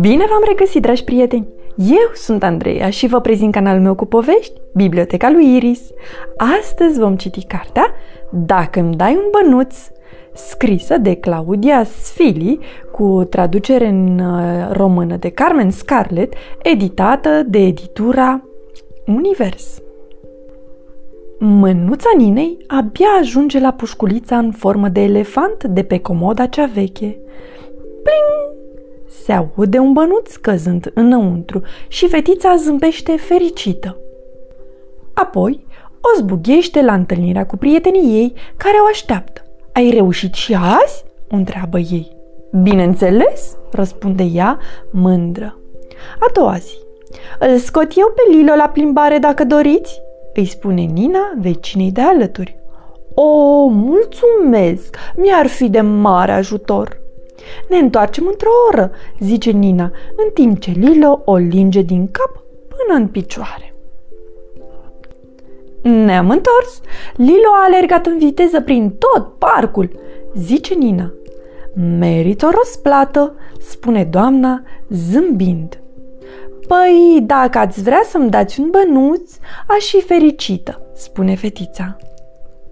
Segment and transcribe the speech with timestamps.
[0.00, 1.48] Bine v-am regăsit, dragi prieteni!
[1.76, 5.80] Eu sunt Andreea și vă prezint canalul meu cu povești, Biblioteca lui Iris.
[6.60, 7.94] Astăzi vom citi cartea
[8.30, 9.76] Dacă îmi dai un bănuț,
[10.32, 12.58] scrisă de Claudia Sfili,
[12.90, 18.44] cu traducere în uh, română de Carmen Scarlett, editată de editura
[19.06, 19.81] Univers.
[21.44, 27.18] Mânuța Ninei abia ajunge la pușculița în formă de elefant de pe comoda cea veche.
[28.02, 28.54] Pling!
[29.08, 33.96] Se aude un bănuț căzând înăuntru și fetița zâmbește fericită.
[35.14, 35.66] Apoi
[36.00, 39.42] o zbughește la întâlnirea cu prietenii ei care o așteaptă.
[39.72, 42.16] Ai reușit și azi?" o întreabă ei.
[42.62, 44.58] Bineînțeles, răspunde ea,
[44.90, 45.58] mândră.
[46.18, 46.76] A doua zi.
[47.38, 50.00] Îl scot eu pe Lilo la plimbare dacă doriți?
[50.34, 52.60] Îi spune Nina vecinei de alături.
[53.14, 54.96] O, mulțumesc!
[55.16, 57.00] Mi-ar fi de mare ajutor.
[57.68, 58.90] Ne întoarcem într-o oră,
[59.20, 63.74] zice Nina, în timp ce Lilo o linge din cap până în picioare.
[65.82, 66.80] Ne-am întors.
[67.16, 69.90] Lilo a alergat în viteză prin tot parcul,
[70.34, 71.12] zice Nina.
[71.98, 75.81] Merit o răsplată, spune doamna, zâmbind.
[76.72, 79.30] Păi, dacă ați vrea să-mi dați un bănuț,
[79.68, 81.96] aș fi fericită, spune fetița.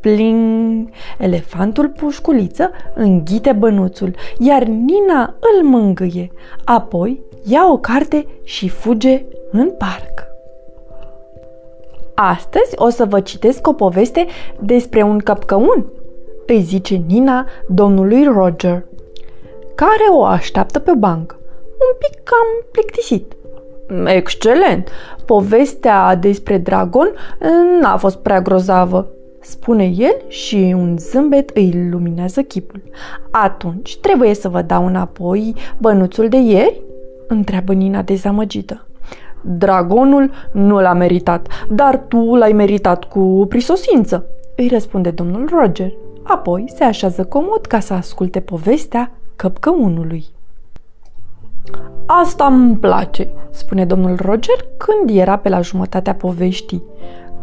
[0.00, 0.88] Pling!
[1.18, 6.32] Elefantul pușculiță înghite bănuțul, iar Nina îl mângâie.
[6.64, 10.26] Apoi ia o carte și fuge în parc.
[12.14, 14.26] Astăzi o să vă citesc o poveste
[14.60, 15.86] despre un căpcăun,
[16.46, 18.84] îi zice Nina domnului Roger,
[19.74, 23.36] care o așteaptă pe bancă, un pic cam plictisit.
[24.04, 24.88] Excelent!
[25.24, 27.08] Povestea despre dragon
[27.80, 29.06] n-a fost prea grozavă,
[29.40, 32.82] spune el și un zâmbet îi luminează chipul.
[33.30, 36.80] Atunci trebuie să vă dau înapoi bănuțul de ieri?
[37.28, 38.86] întreabă Nina dezamăgită.
[39.40, 44.26] Dragonul nu l-a meritat, dar tu l-ai meritat cu prisosință,
[44.56, 45.92] îi răspunde domnul Roger.
[46.22, 50.24] Apoi se așează comod ca să asculte povestea căpcăunului.
[52.06, 56.82] Asta îmi place, spune domnul Roger când era pe la jumătatea poveștii.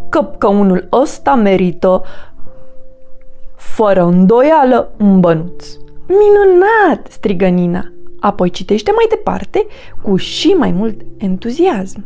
[0.09, 2.03] Căpcăunul ăsta merită,
[3.55, 5.65] fără îndoială, un bănuț.
[6.07, 7.91] Minunat, strigă Nina.
[8.19, 9.65] Apoi citește mai departe
[10.01, 12.05] cu și mai mult entuziasm.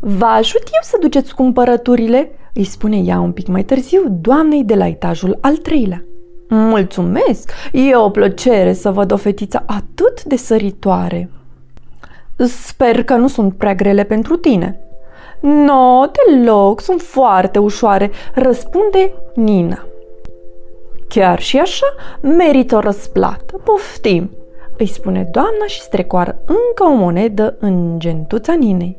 [0.00, 4.74] Vă ajut eu să duceți cumpărăturile, îi spune ea un pic mai târziu doamnei de
[4.74, 6.04] la etajul al treilea.
[6.48, 7.52] Mulțumesc!
[7.72, 11.30] E o plăcere să văd o fetiță atât de săritoare.
[12.36, 14.80] Sper că nu sunt prea grele pentru tine.
[15.40, 19.86] No, deloc, sunt foarte ușoare, răspunde Nina.
[21.08, 21.86] Chiar și așa,
[22.20, 23.60] merită o răsplată.
[23.64, 24.30] Poftim,
[24.78, 28.96] îi spune doamna și strecoară încă o monedă în gentuța Ninei.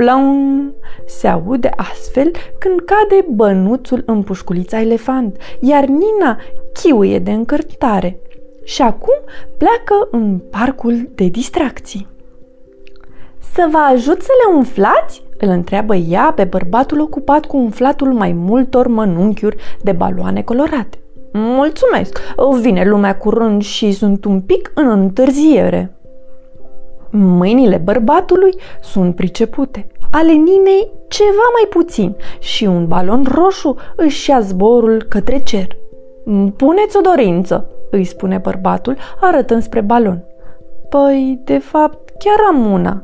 [0.00, 0.74] Plăum!
[1.06, 6.38] Se aude astfel când cade bănuțul în pușculița elefant, iar Nina
[6.72, 8.20] chiuie de încărtare.
[8.64, 9.14] Și acum
[9.56, 12.06] pleacă în parcul de distracții.
[13.54, 15.22] Să vă ajut să le umflați?
[15.38, 20.98] Îl întreabă ea pe bărbatul ocupat cu umflatul mai multor mănunchiuri de baloane colorate.
[21.32, 22.18] Mulțumesc!
[22.60, 25.99] Vine lumea curând și sunt un pic în întârziere.
[27.10, 34.40] Mâinile bărbatului sunt pricepute, ale Ninei ceva mai puțin și un balon roșu își ia
[34.40, 35.76] zborul către cer.
[36.56, 40.24] Puneți o dorință, îi spune bărbatul, arătând spre balon.
[40.88, 43.02] Păi, de fapt, chiar am una.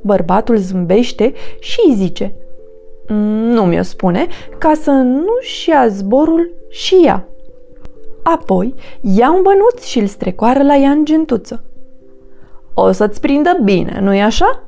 [0.00, 2.34] Bărbatul zâmbește și îi zice
[3.52, 4.26] Nu mi-o spune,
[4.58, 7.28] ca să nu-și ia zborul și ea.
[8.22, 11.65] Apoi ia un bănuț și îl strecoară la ea în gentuță.
[12.78, 14.62] O să-ți prindă bine, nu-i așa?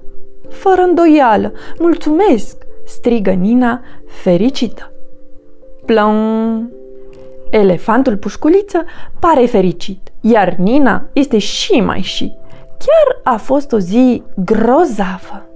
[0.48, 4.92] Fără îndoială, mulțumesc, strigă Nina, fericită.
[5.86, 6.70] Plăm!
[7.50, 8.84] Elefantul pușculiță
[9.20, 12.36] pare fericit, iar Nina este și mai și.
[12.78, 15.46] Chiar a fost o zi grozavă.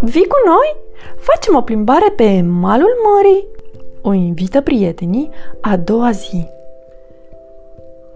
[0.00, 0.76] Vii cu noi?
[1.18, 3.46] Facem o plimbare pe malul mării?
[4.02, 5.30] O invită prietenii
[5.60, 6.46] a doua zi.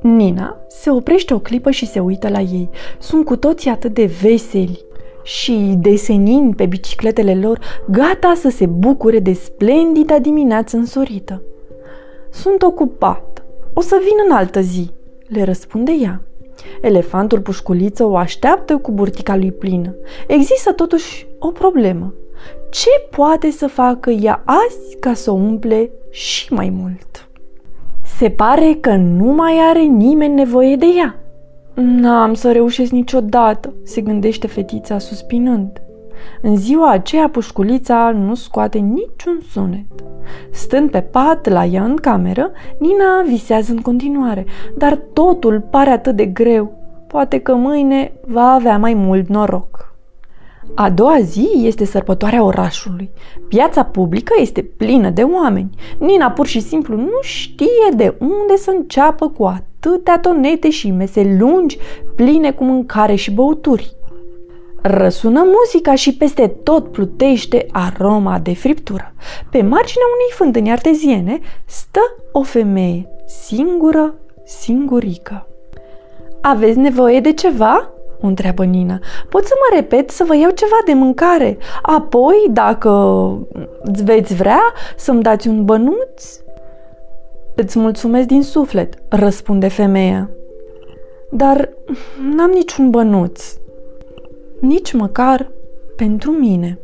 [0.00, 2.68] Nina se oprește o clipă și se uită la ei.
[2.98, 4.86] Sunt cu toții atât de veseli
[5.22, 7.58] și desenind pe bicicletele lor,
[7.90, 11.42] gata să se bucure de splendida dimineață însorită.
[12.30, 13.42] Sunt ocupat.
[13.74, 14.90] O să vin în altă zi,
[15.26, 16.22] le răspunde ea.
[16.80, 19.94] Elefantul pușculiță o așteaptă cu burtica lui plină.
[20.26, 22.14] Există totuși o problemă.
[22.70, 27.27] Ce poate să facă ea azi ca să o umple și mai mult?
[28.18, 31.14] Se pare că nu mai are nimeni nevoie de ea.
[31.74, 35.82] N-am să reușesc niciodată, se gândește fetița suspinând.
[36.42, 40.04] În ziua aceea, pușculița nu scoate niciun sunet.
[40.50, 44.44] Stând pe pat la ea în cameră, Nina visează în continuare,
[44.76, 46.72] dar totul pare atât de greu.
[47.06, 49.87] Poate că mâine va avea mai mult noroc.
[50.74, 53.10] A doua zi este sărbătoarea orașului.
[53.48, 55.70] Piața publică este plină de oameni.
[55.98, 61.36] Nina pur și simplu nu știe de unde să înceapă cu atâtea tonete și mese
[61.38, 61.78] lungi,
[62.16, 63.96] pline cu mâncare și băuturi.
[64.82, 69.14] Răsună muzica și peste tot plutește aroma de friptură.
[69.50, 72.00] Pe marginea unei fântâni arteziene stă
[72.32, 75.46] o femeie, singură, singurică.
[76.40, 78.98] Aveți nevoie de ceva?" O întreabă Nina.
[79.28, 81.58] Pot să mă repet să vă iau ceva de mâncare.
[81.82, 82.92] Apoi, dacă
[84.04, 84.62] veți vrea,
[84.96, 86.40] să-mi dați un bănuț?
[87.54, 90.30] Îți mulțumesc din suflet, răspunde femeia.
[91.30, 91.68] Dar
[92.36, 93.56] n-am niciun bănuț.
[94.60, 95.50] Nici măcar
[95.96, 96.78] pentru mine.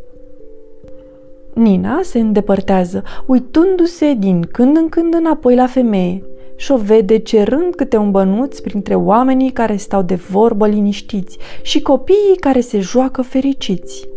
[1.54, 6.22] Nina se îndepărtează, uitându-se din când în când înapoi la femeie
[6.56, 11.82] și o vede cerând câte un bănuț printre oamenii care stau de vorbă liniștiți și
[11.82, 14.08] copiii care se joacă fericiți.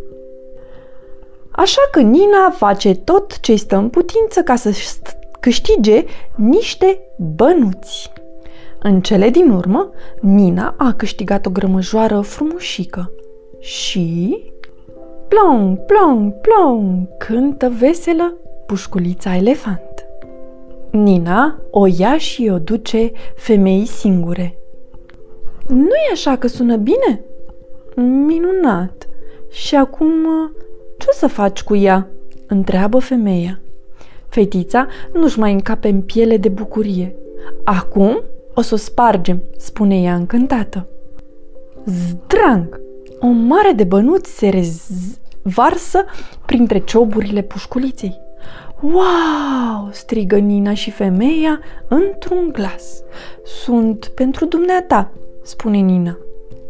[1.51, 4.71] Așa că Nina face tot ce stă în putință ca să
[5.39, 6.03] câștige
[6.35, 6.99] niște
[7.35, 8.11] bănuți.
[8.79, 9.91] În cele din urmă,
[10.21, 13.11] Nina a câștigat o grămăjoară frumușică
[13.59, 14.37] și...
[15.27, 18.33] Plong, plong, plong, cântă veselă
[18.65, 19.96] pușculița elefant.
[20.91, 24.57] Nina o ia și o duce femeii singure.
[25.67, 27.21] nu e așa că sună bine?
[27.95, 29.07] Minunat!
[29.49, 30.11] Și acum
[30.97, 32.07] ce o să faci cu ea?
[32.47, 33.59] întreabă femeia.
[34.27, 37.15] Fetița nu-și mai încape în piele de bucurie.
[37.63, 38.21] Acum
[38.53, 40.87] o să o spargem, spune ea încântată.
[41.85, 42.79] Zdrang!
[43.19, 44.65] O mare de bănuți se
[45.43, 46.05] revarsă
[46.45, 48.19] printre cioburile pușculiței.
[48.81, 49.89] Wow!
[49.91, 53.03] strigă Nina și femeia într-un glas.
[53.43, 55.11] Sunt pentru dumneata,
[55.43, 56.17] spune Nina.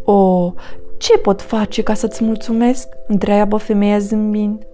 [0.04, 0.54] O,
[0.98, 2.88] ce pot face ca să-ți mulțumesc?
[3.08, 4.68] întreabă femeia zâmbind.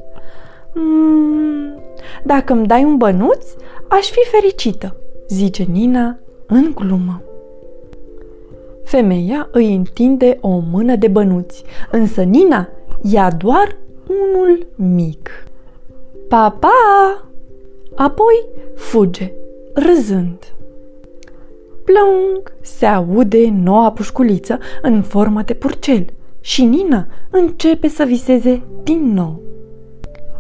[0.74, 1.80] Mm,
[2.24, 3.46] dacă îmi dai un bănuț,
[3.88, 4.96] aș fi fericită,
[5.28, 7.22] zice Nina în glumă.
[8.84, 12.70] Femeia îi întinde o mână de bănuți, însă Nina
[13.02, 13.78] ia doar
[14.08, 15.30] unul mic.
[16.30, 17.28] Pa, pa!
[17.96, 19.32] Apoi fuge,
[19.74, 20.54] râzând.
[21.86, 26.06] Plong se aude noua pușculiță în formă de purcel
[26.42, 29.42] și Nina începe să viseze din nou.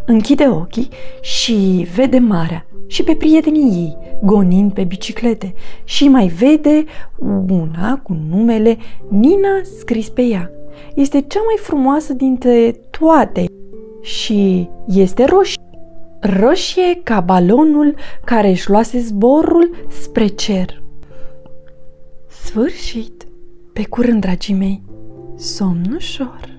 [0.06, 0.90] Închide ochii
[1.22, 5.54] și vede marea și pe prietenii ei gonind pe biciclete
[5.84, 6.84] și mai vede
[7.50, 8.78] una cu numele
[9.10, 10.52] Nina scris pe ea.
[10.96, 13.46] Este cea mai frumoasă dintre toate
[14.02, 15.62] și este roșie
[16.24, 20.84] roșie ca balonul care își luase zborul spre cer.
[22.28, 23.28] Sfârșit!
[23.74, 24.84] Pe curând, dragii mei,
[25.36, 26.53] somn ușor!